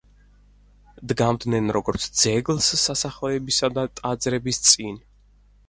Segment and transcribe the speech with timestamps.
[1.11, 5.01] დგამდნენ როგორც ძეგლს სასახლეებისა და ტაძრების წინ.